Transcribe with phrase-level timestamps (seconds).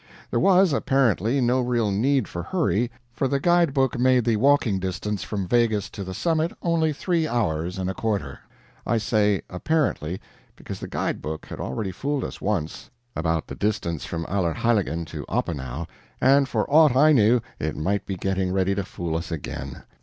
[0.31, 4.79] There was (apparently) no real need for hurry, for the guide book made the walking
[4.79, 8.39] distance from Waeggis to the summit only three hours and a quarter.
[8.83, 10.19] I say "apparently,"
[10.55, 15.23] because the guide book had already fooled us once about the distance from Allerheiligen to
[15.29, 15.85] Oppenau
[16.19, 19.83] and for aught I knew it might be getting ready to fool us again.